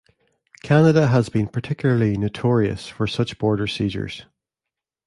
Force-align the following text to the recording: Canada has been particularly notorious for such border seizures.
Canada 0.63 1.09
has 1.09 1.29
been 1.29 1.47
particularly 1.47 2.17
notorious 2.17 2.87
for 2.87 3.05
such 3.05 3.37
border 3.37 3.67
seizures. 3.67 4.25